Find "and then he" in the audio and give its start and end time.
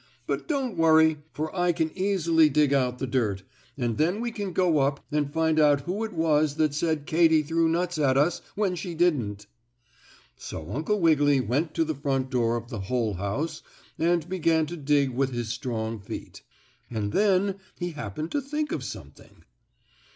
16.89-17.91